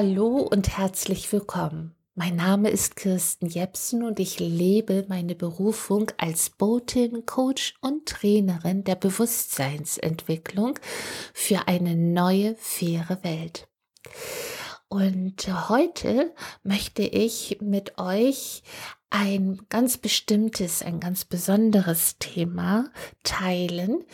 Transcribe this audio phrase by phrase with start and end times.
[0.00, 1.92] Hallo und herzlich willkommen.
[2.14, 8.84] Mein Name ist Kirsten Jepsen und ich lebe meine Berufung als Botin, Coach und Trainerin
[8.84, 10.78] der Bewusstseinsentwicklung
[11.34, 13.66] für eine neue, faire Welt.
[14.86, 18.62] Und heute möchte ich mit euch
[19.10, 22.88] ein ganz bestimmtes, ein ganz besonderes Thema
[23.24, 24.04] teilen.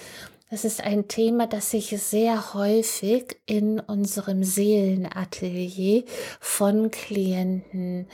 [0.54, 6.04] Das ist ein Thema, das ich sehr häufig in unserem Seelenatelier
[6.38, 8.06] von Klienten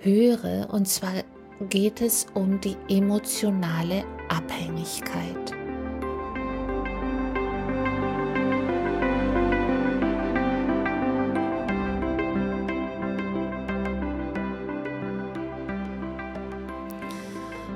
[0.00, 0.70] höre.
[0.72, 1.12] Und zwar
[1.68, 5.52] geht es um die emotionale Abhängigkeit.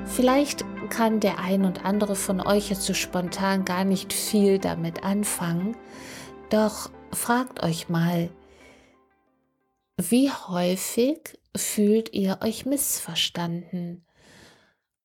[0.07, 5.03] Vielleicht kann der ein und andere von euch jetzt so spontan gar nicht viel damit
[5.03, 5.75] anfangen,
[6.51, 8.29] doch fragt euch mal,
[9.97, 14.05] wie häufig fühlt ihr euch missverstanden?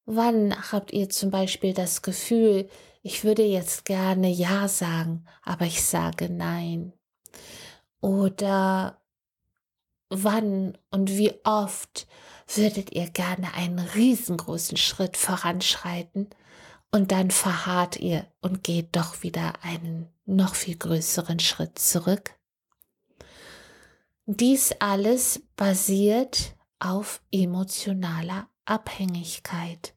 [0.04, 2.68] Wann habt ihr zum Beispiel das Gefühl,
[3.02, 6.92] ich würde jetzt gerne Ja sagen, aber ich sage Nein?
[8.00, 9.00] Oder
[10.10, 12.06] wann und wie oft
[12.46, 16.30] würdet ihr gerne einen riesengroßen Schritt voranschreiten
[16.92, 22.34] und dann verharrt ihr und geht doch wieder einen noch viel größeren Schritt zurück.
[24.26, 29.94] Dies alles basiert auf emotionaler Abhängigkeit.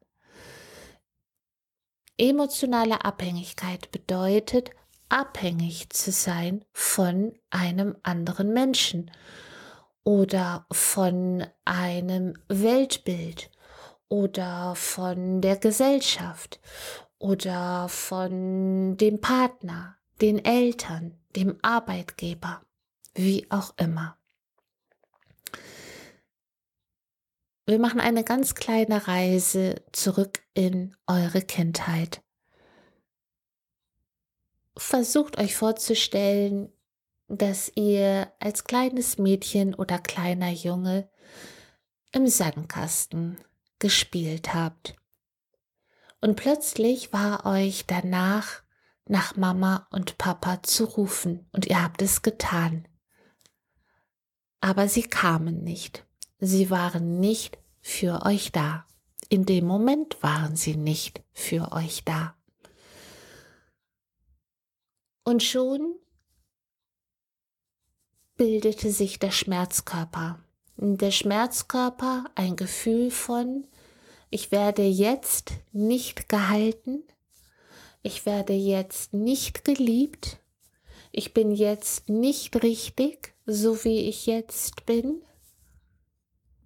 [2.17, 4.71] Emotionale Abhängigkeit bedeutet,
[5.07, 9.09] abhängig zu sein von einem anderen Menschen
[10.03, 13.51] oder von einem Weltbild
[14.07, 16.59] oder von der Gesellschaft
[17.19, 22.61] oder von dem Partner, den Eltern, dem Arbeitgeber,
[23.13, 24.17] wie auch immer.
[27.65, 32.23] Wir machen eine ganz kleine Reise zurück in eure Kindheit.
[34.75, 36.71] Versucht euch vorzustellen,
[37.29, 41.09] dass ihr als kleines Mädchen oder kleiner Junge
[42.11, 43.37] im Sandkasten
[43.77, 44.95] gespielt habt.
[46.21, 48.63] Und plötzlich war euch danach
[49.05, 52.87] nach Mama und Papa zu rufen und ihr habt es getan.
[54.59, 56.05] Aber sie kamen nicht.
[56.39, 58.85] Sie waren nicht für euch da.
[59.29, 62.35] In dem Moment waren sie nicht für euch da.
[65.23, 65.95] Und schon
[68.39, 70.39] bildete sich der Schmerzkörper.
[70.77, 73.67] Der Schmerzkörper ein Gefühl von,
[74.29, 77.03] ich werde jetzt nicht gehalten,
[78.01, 80.39] ich werde jetzt nicht geliebt,
[81.11, 85.21] ich bin jetzt nicht richtig, so wie ich jetzt bin.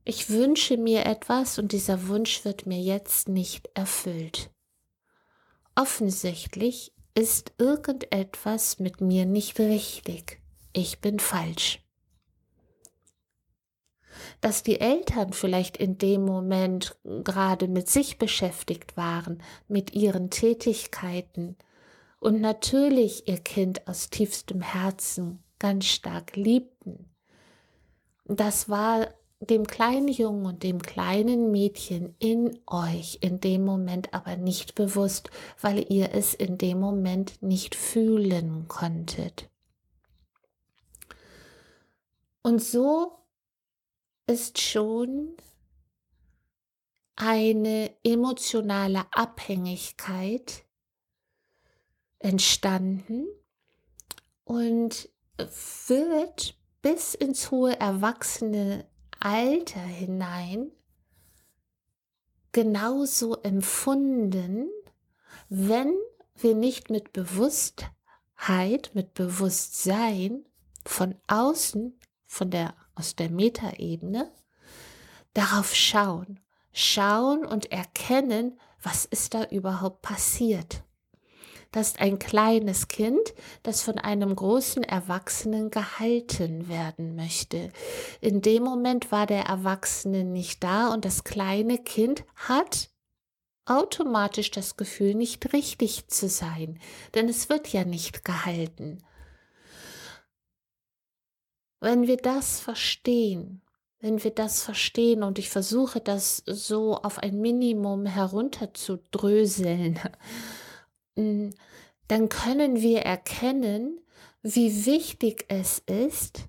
[0.06, 4.52] Ich wünsche mir etwas und dieser Wunsch wird mir jetzt nicht erfüllt.
[5.74, 10.43] Offensichtlich ist irgendetwas mit mir nicht richtig
[10.74, 11.80] ich bin falsch.
[14.42, 21.56] Dass die Eltern vielleicht in dem Moment gerade mit sich beschäftigt waren, mit ihren Tätigkeiten
[22.20, 27.10] und natürlich ihr Kind aus tiefstem Herzen ganz stark liebten.
[28.26, 29.08] Das war
[29.40, 35.30] dem kleinen Jungen und dem kleinen Mädchen in euch in dem Moment aber nicht bewusst,
[35.62, 39.50] weil ihr es in dem Moment nicht fühlen konntet.
[42.44, 43.18] Und so
[44.28, 45.38] ist schon
[47.16, 50.66] eine emotionale Abhängigkeit
[52.20, 53.28] entstanden
[54.44, 55.10] und
[55.88, 58.86] wird bis ins hohe erwachsene
[59.20, 60.72] Alter hinein
[62.52, 64.70] genauso empfunden,
[65.50, 65.96] wenn
[66.36, 70.46] wir nicht mit Bewusstheit, mit Bewusstsein
[70.86, 71.98] von außen
[72.34, 74.32] von der, aus der Metaebene,
[75.36, 76.40] darauf schauen,
[76.74, 80.84] schauen und erkennen, was ist da überhaupt passiert.
[81.72, 83.34] Das ist ein kleines Kind,
[83.64, 87.72] das von einem großen Erwachsenen gehalten werden möchte.
[88.20, 92.90] In dem Moment war der Erwachsene nicht da und das kleine Kind hat
[93.66, 96.80] automatisch das Gefühl, nicht richtig zu sein,
[97.14, 99.04] denn es wird ja nicht gehalten.
[101.84, 103.62] Wenn wir das verstehen,
[104.00, 110.00] wenn wir das verstehen und ich versuche das so auf ein Minimum herunterzudröseln,
[111.16, 111.50] mm,
[112.08, 114.00] dann können wir erkennen,
[114.42, 116.46] wie wichtig es ist,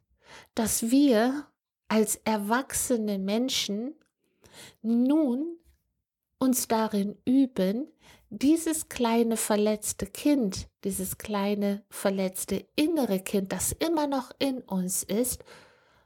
[0.54, 1.48] dass wir
[1.88, 3.96] als erwachsene Menschen
[4.82, 5.56] nun
[6.38, 7.88] uns darin üben,
[8.30, 15.44] dieses kleine verletzte Kind, dieses kleine verletzte innere Kind, das immer noch in uns ist,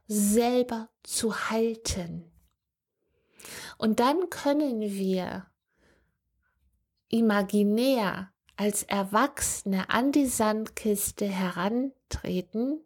[0.06, 2.30] selber zu halten.
[3.76, 5.46] Und dann können wir
[7.08, 12.80] imaginär als Erwachsene an die Sandkiste herantreten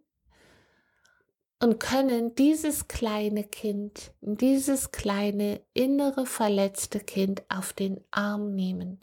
[1.60, 9.00] und können dieses kleine Kind, dieses kleine innere verletzte Kind auf den Arm nehmen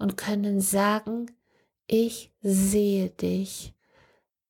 [0.00, 1.30] und können sagen,
[1.86, 3.74] ich sehe dich,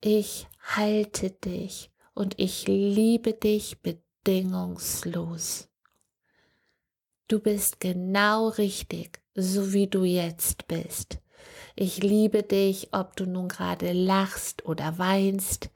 [0.00, 5.68] ich halte dich und ich liebe dich bedingungslos.
[7.26, 11.18] Du bist genau richtig, so wie du jetzt bist.
[11.74, 15.70] Ich liebe dich, ob du nun gerade lachst oder weinst.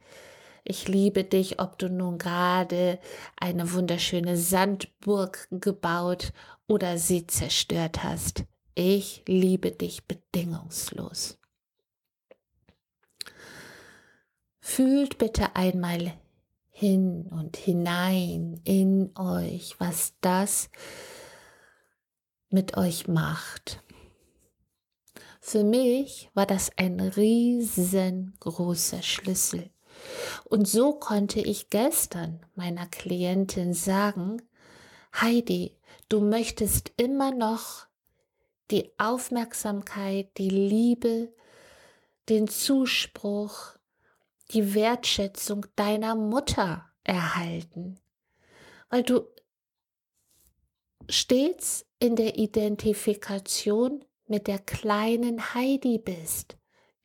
[0.63, 3.01] Ich liebe dich, ob du nun gerade
[3.37, 6.33] eine wunderschöne Sandburg gebaut
[6.69, 8.45] oder sie zerstört hast.
[8.75, 11.39] Ich liebe dich bedingungslos.
[14.61, 16.15] Fühlt bitte einmal
[16.71, 20.71] hin und hinein in euch, was das
[22.49, 23.83] mit euch macht.
[25.41, 29.71] Für mich war das ein riesengroßer Schlüssel.
[30.45, 34.43] Und so konnte ich gestern meiner Klientin sagen,
[35.21, 35.77] Heidi,
[36.09, 37.87] du möchtest immer noch
[38.71, 41.35] die Aufmerksamkeit, die Liebe,
[42.29, 43.77] den Zuspruch,
[44.51, 48.01] die Wertschätzung deiner Mutter erhalten,
[48.89, 49.27] weil du
[51.09, 56.57] stets in der Identifikation mit der kleinen Heidi bist,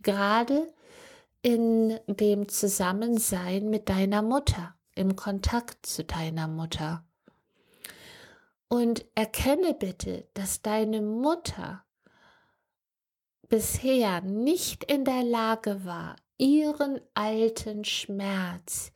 [0.01, 0.73] gerade
[1.41, 7.05] in dem Zusammensein mit deiner Mutter, im Kontakt zu deiner Mutter.
[8.69, 11.83] Und erkenne bitte, dass deine Mutter
[13.49, 18.91] bisher nicht in der Lage war, ihren alten Schmerz,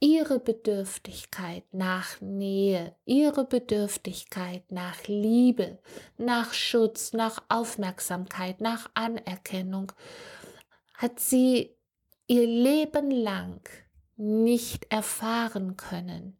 [0.00, 5.78] ihre Bedürftigkeit nach Nähe, ihre Bedürftigkeit nach Liebe,
[6.16, 9.92] nach Schutz, nach Aufmerksamkeit, nach Anerkennung,
[10.94, 11.76] hat sie
[12.26, 13.60] ihr Leben lang
[14.16, 16.38] nicht erfahren können.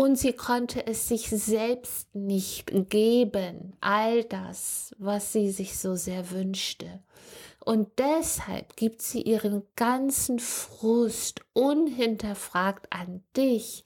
[0.00, 6.30] Und sie konnte es sich selbst nicht geben, all das, was sie sich so sehr
[6.30, 7.02] wünschte.
[7.64, 13.84] Und deshalb gibt sie ihren ganzen Frust unhinterfragt an dich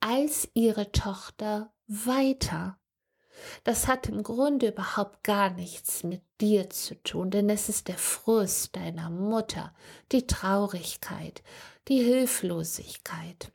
[0.00, 2.76] als ihre Tochter weiter.
[3.64, 7.96] Das hat im Grunde überhaupt gar nichts mit dir zu tun, denn es ist der
[7.96, 9.72] Frust deiner Mutter,
[10.12, 11.42] die Traurigkeit,
[11.88, 13.50] die Hilflosigkeit.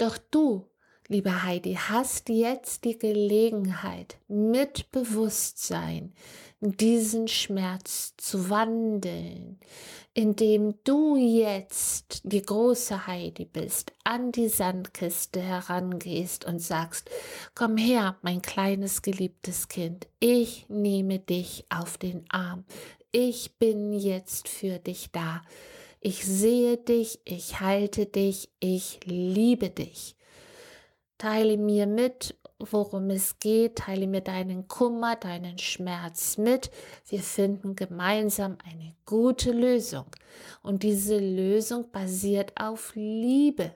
[0.00, 0.70] Doch du
[1.12, 6.12] Liebe Heidi, hast jetzt die Gelegenheit, mit Bewusstsein
[6.60, 9.58] diesen Schmerz zu wandeln,
[10.14, 17.10] indem du jetzt die große Heidi bist, an die Sandkiste herangehst und sagst,
[17.56, 22.64] komm her, mein kleines geliebtes Kind, ich nehme dich auf den Arm,
[23.10, 25.42] ich bin jetzt für dich da.
[26.02, 30.16] Ich sehe dich, ich halte dich, ich liebe dich.
[31.18, 36.70] Teile mir mit, worum es geht, teile mir deinen Kummer, deinen Schmerz mit.
[37.06, 40.06] Wir finden gemeinsam eine gute Lösung.
[40.62, 43.74] Und diese Lösung basiert auf Liebe,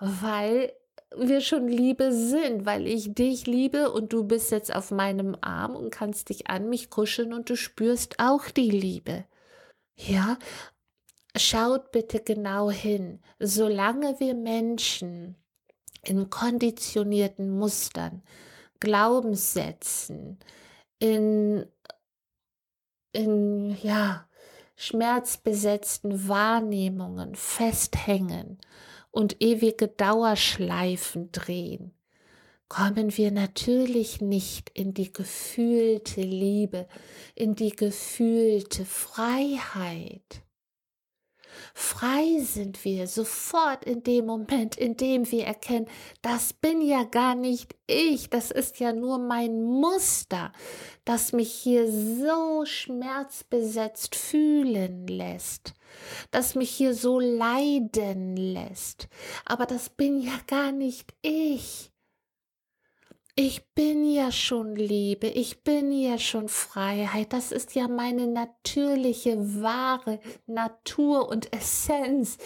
[0.00, 0.72] weil
[1.14, 5.76] wir schon Liebe sind, weil ich dich liebe und du bist jetzt auf meinem Arm
[5.76, 9.26] und kannst dich an mich kuscheln und du spürst auch die Liebe.
[9.94, 10.38] Ja,
[11.36, 13.20] schaut bitte genau hin.
[13.38, 15.36] Solange wir Menschen
[16.04, 18.22] in konditionierten Mustern,
[18.80, 20.38] Glaubenssätzen,
[20.98, 21.66] in,
[23.12, 24.26] in, ja,
[24.76, 28.58] schmerzbesetzten Wahrnehmungen festhängen
[29.10, 31.94] und ewige Dauerschleifen drehen,
[32.68, 36.88] kommen wir natürlich nicht in die gefühlte Liebe,
[37.34, 40.42] in die gefühlte Freiheit.
[41.74, 45.86] Frei sind wir sofort in dem Moment, in dem wir erkennen,
[46.20, 50.52] das bin ja gar nicht ich, das ist ja nur mein Muster,
[51.04, 55.74] das mich hier so schmerzbesetzt fühlen lässt,
[56.30, 59.08] das mich hier so leiden lässt.
[59.44, 61.91] Aber das bin ja gar nicht ich.
[63.34, 69.62] Ich bin ja schon Liebe, ich bin ja schon Freiheit, das ist ja meine natürliche,
[69.62, 72.36] wahre Natur und Essenz.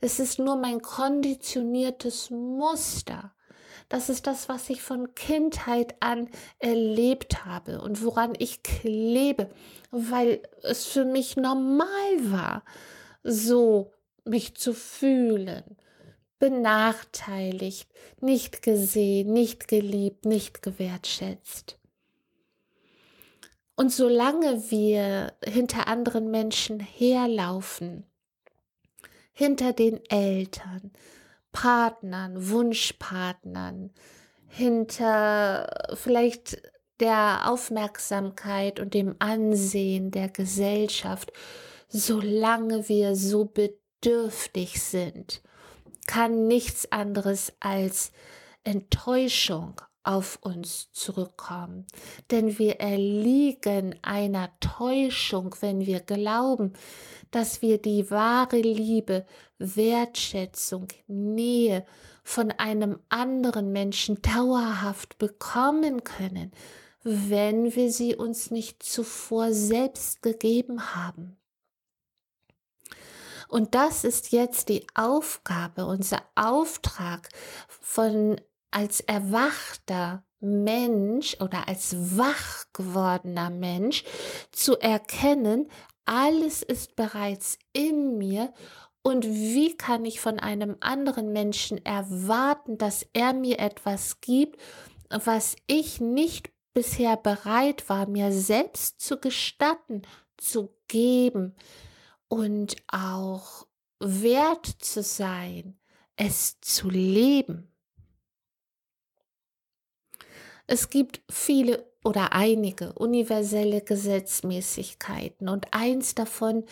[0.00, 3.34] Es ist nur mein konditioniertes Muster.
[3.90, 9.50] Das ist das, was ich von Kindheit an erlebt habe und woran ich klebe,
[9.90, 11.88] weil es für mich normal
[12.20, 12.64] war,
[13.22, 13.92] so
[14.24, 15.76] mich zu fühlen
[16.42, 17.88] benachteiligt,
[18.20, 21.78] nicht gesehen, nicht geliebt, nicht gewertschätzt.
[23.76, 28.10] Und solange wir hinter anderen Menschen herlaufen,
[29.32, 30.90] hinter den Eltern,
[31.52, 33.92] Partnern, Wunschpartnern,
[34.48, 36.60] hinter vielleicht
[36.98, 41.32] der Aufmerksamkeit und dem Ansehen der Gesellschaft,
[41.86, 45.40] solange wir so bedürftig sind
[46.06, 48.12] kann nichts anderes als
[48.64, 51.86] Enttäuschung auf uns zurückkommen.
[52.30, 56.72] Denn wir erliegen einer Täuschung, wenn wir glauben,
[57.30, 59.24] dass wir die wahre Liebe,
[59.58, 61.86] Wertschätzung, Nähe
[62.24, 66.52] von einem anderen Menschen dauerhaft bekommen können,
[67.02, 71.36] wenn wir sie uns nicht zuvor selbst gegeben haben.
[73.52, 77.28] Und das ist jetzt die Aufgabe, unser Auftrag
[77.68, 78.40] von
[78.70, 84.04] als erwachter Mensch oder als wach gewordener Mensch
[84.52, 85.68] zu erkennen,
[86.06, 88.54] alles ist bereits in mir
[89.02, 94.58] und wie kann ich von einem anderen Menschen erwarten, dass er mir etwas gibt,
[95.10, 100.00] was ich nicht bisher bereit war, mir selbst zu gestatten,
[100.38, 101.54] zu geben
[102.32, 103.66] und auch
[104.00, 105.78] wert zu sein,
[106.16, 107.70] es zu leben.
[110.66, 116.64] Es gibt viele oder einige universelle Gesetzmäßigkeiten und eins davon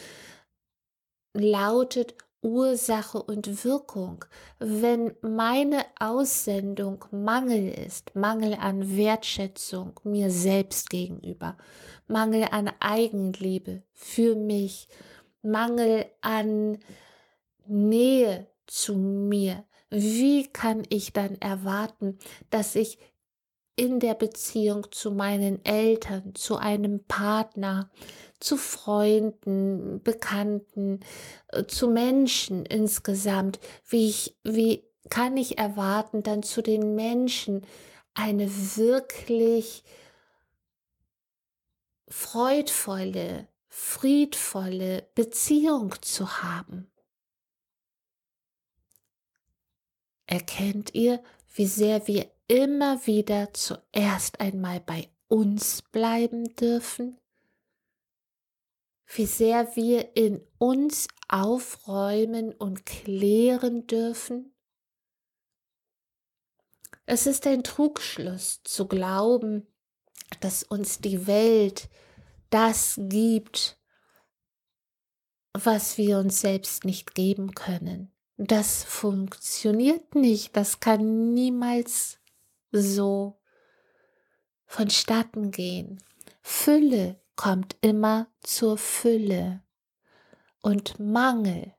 [1.34, 4.24] lautet Ursache und Wirkung.
[4.60, 11.58] Wenn meine Aussendung Mangel ist, Mangel an Wertschätzung mir selbst gegenüber,
[12.06, 14.88] Mangel an Eigenliebe für mich,
[15.42, 16.78] Mangel an
[17.66, 19.64] Nähe zu mir.
[19.90, 22.18] Wie kann ich dann erwarten,
[22.50, 22.98] dass ich
[23.76, 27.90] in der Beziehung zu meinen Eltern, zu einem Partner,
[28.38, 31.00] zu Freunden, Bekannten,
[31.48, 37.66] äh, zu Menschen insgesamt, wie ich, wie kann ich erwarten, dann zu den Menschen
[38.14, 39.82] eine wirklich
[42.08, 46.90] freudvolle, friedvolle Beziehung zu haben.
[50.26, 51.22] Erkennt ihr,
[51.54, 57.18] wie sehr wir immer wieder zuerst einmal bei uns bleiben dürfen?
[59.06, 64.54] Wie sehr wir in uns aufräumen und klären dürfen?
[67.06, 69.66] Es ist ein Trugschluss zu glauben,
[70.40, 71.88] dass uns die Welt
[72.50, 73.78] das gibt,
[75.52, 78.12] was wir uns selbst nicht geben können.
[78.36, 82.18] Das funktioniert nicht, das kann niemals
[82.72, 83.40] so
[84.66, 86.02] vonstatten gehen.
[86.40, 89.62] Fülle kommt immer zur Fülle
[90.60, 91.74] und Mangel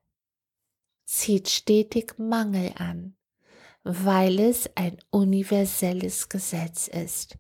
[1.06, 3.16] zieht stetig Mangel an,
[3.84, 7.38] weil es ein universelles Gesetz ist.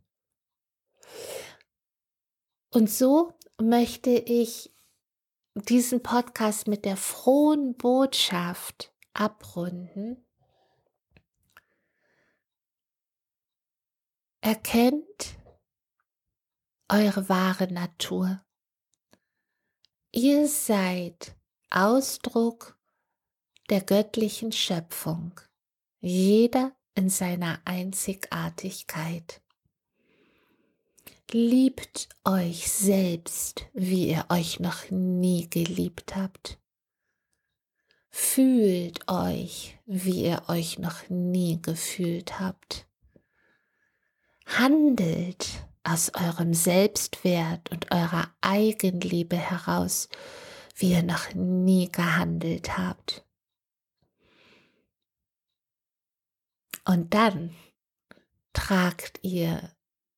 [2.73, 4.73] Und so möchte ich
[5.55, 10.25] diesen Podcast mit der frohen Botschaft abrunden.
[14.39, 15.37] Erkennt
[16.87, 18.41] eure wahre Natur.
[20.13, 21.35] Ihr seid
[21.69, 22.77] Ausdruck
[23.69, 25.39] der göttlichen Schöpfung,
[25.99, 29.41] jeder in seiner Einzigartigkeit.
[31.33, 36.59] Liebt euch selbst, wie ihr euch noch nie geliebt habt.
[38.09, 42.85] Fühlt euch, wie ihr euch noch nie gefühlt habt.
[44.45, 50.09] Handelt aus eurem Selbstwert und eurer Eigenliebe heraus,
[50.75, 53.25] wie ihr noch nie gehandelt habt.
[56.83, 57.55] Und dann
[58.51, 59.71] tragt ihr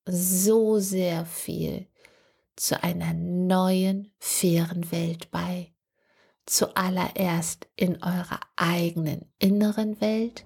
[0.06, 1.88] so sehr viel
[2.56, 5.74] zu einer neuen, fairen Welt bei.
[6.46, 10.44] Zuallererst in eurer eigenen inneren Welt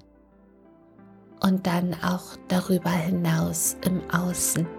[1.42, 4.77] und dann auch darüber hinaus im Außen.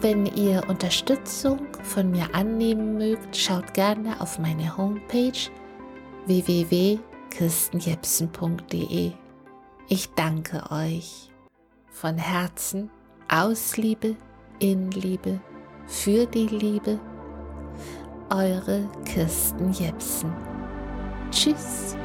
[0.00, 5.50] Wenn ihr Unterstützung von mir annehmen mögt, schaut gerne auf meine Homepage
[6.26, 9.10] www.kirstenjepsen.de.
[9.88, 11.32] Ich danke euch
[11.90, 12.90] von Herzen
[13.28, 14.14] aus Liebe,
[14.60, 15.40] in Liebe,
[15.86, 17.00] für die Liebe.
[18.30, 20.32] Eure Kirsten Jepsen.
[21.32, 21.96] Tschüss.